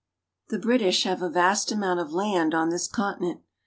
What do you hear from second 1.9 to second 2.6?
of land